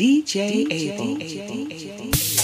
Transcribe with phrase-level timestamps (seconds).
[0.00, 2.39] DJ, Abel.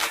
[0.00, 0.05] you.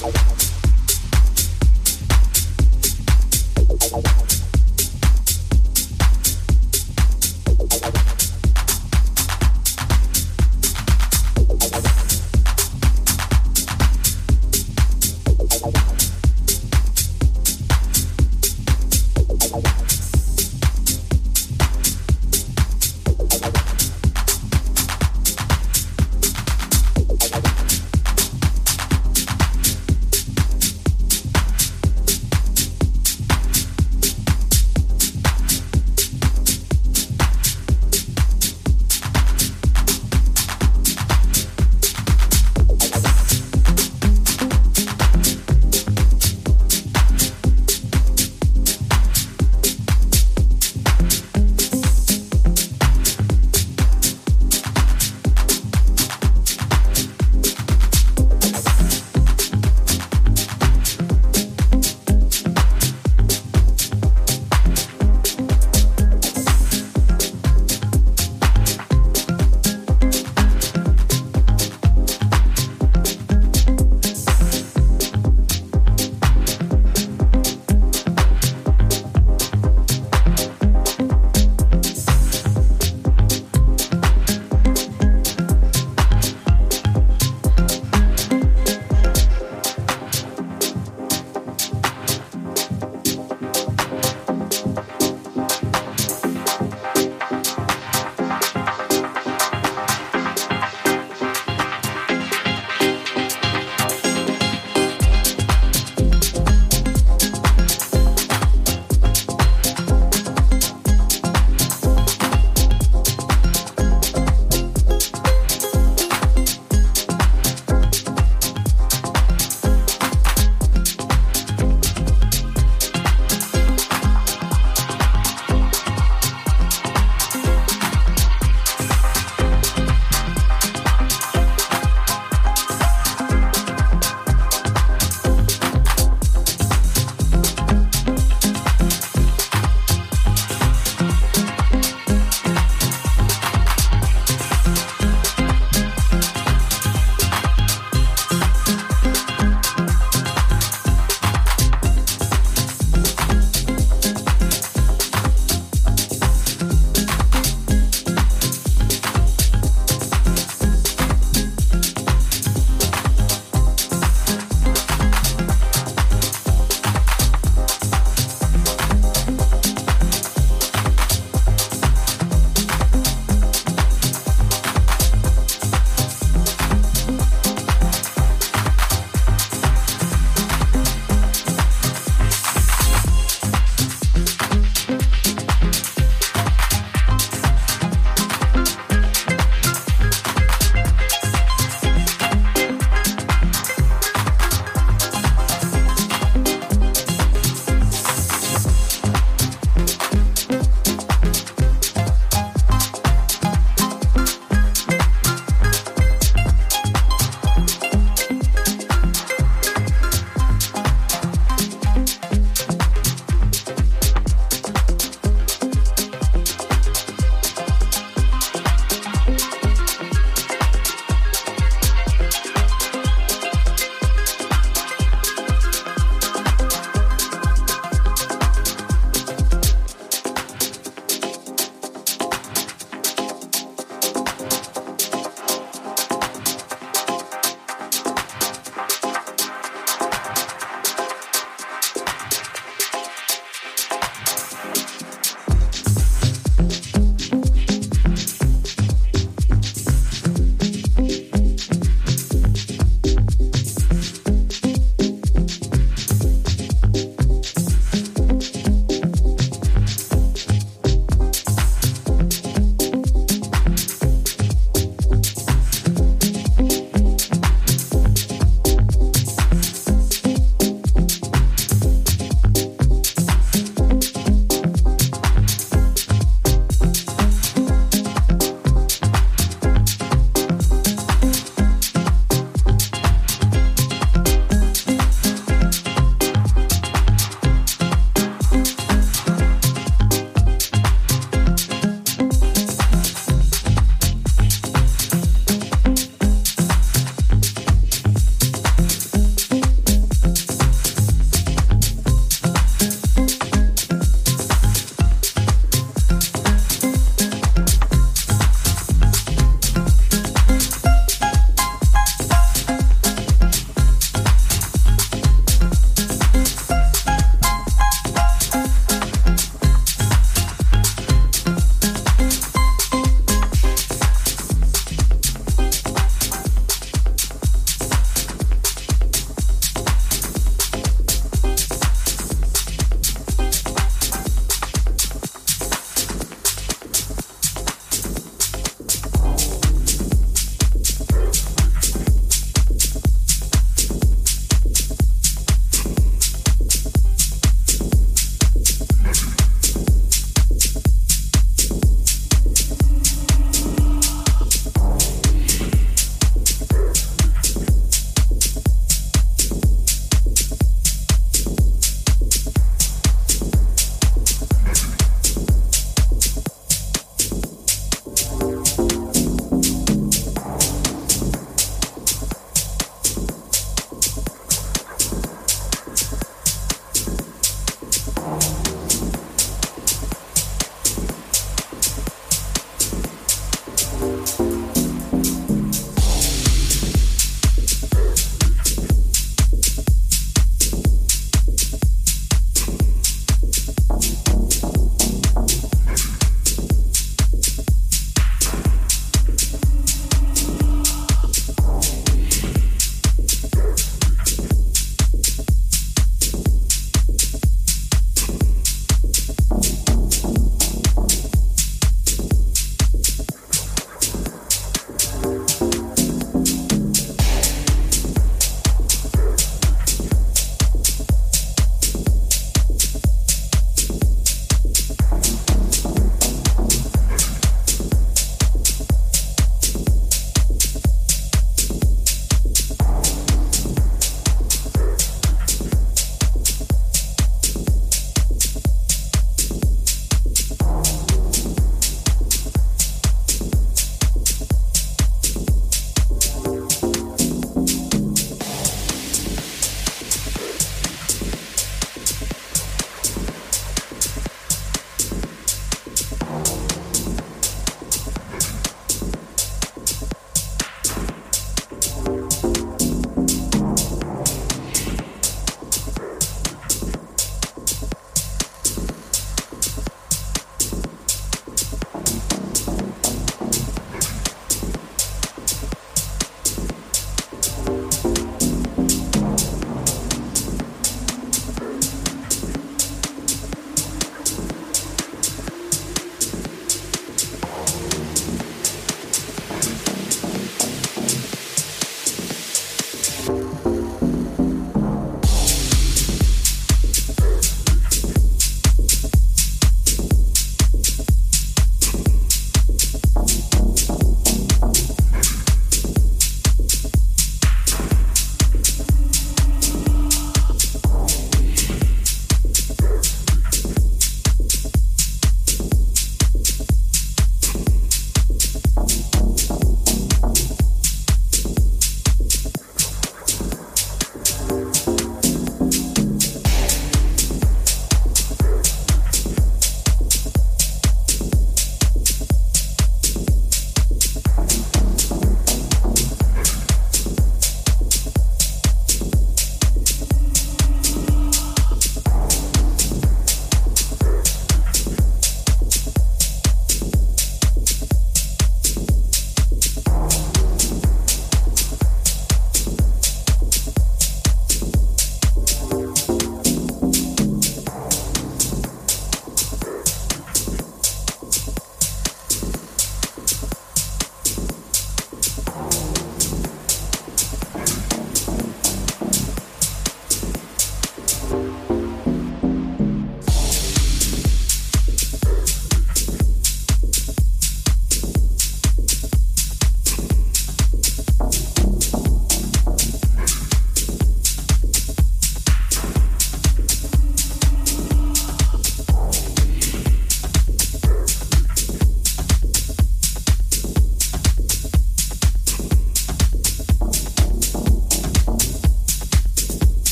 [0.00, 0.37] I'm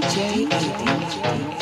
[0.00, 1.53] DJ.